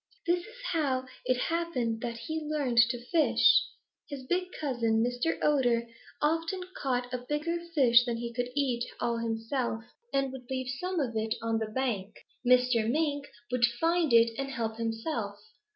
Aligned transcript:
This 0.25 0.39
is 0.39 0.55
how 0.71 1.05
it 1.25 1.37
happens 1.37 1.99
that 1.99 2.17
he 2.17 2.41
learned 2.41 2.79
to 2.89 2.97
like 2.97 3.07
fish. 3.11 3.65
His 4.09 4.23
big 4.25 4.45
cousin, 4.59 5.05
Mr. 5.05 5.37
Otter, 5.43 5.87
often 6.23 6.61
caught 6.75 7.13
a 7.13 7.19
bigger 7.29 7.59
fish 7.75 8.03
than 8.05 8.17
he 8.17 8.33
could 8.33 8.49
eat 8.55 8.83
all 8.99 9.19
himself 9.19 9.83
and 10.11 10.31
would 10.31 10.49
leave 10.49 10.73
some 10.79 10.99
of 10.99 11.15
it 11.15 11.35
on 11.43 11.59
the 11.59 11.69
bank. 11.69 12.15
Mr. 12.43 12.89
Mink 12.89 13.27
would 13.51 13.65
find 13.79 14.11
it 14.11 14.31
and 14.39 14.49
help 14.49 14.77
himself. 14.77 15.35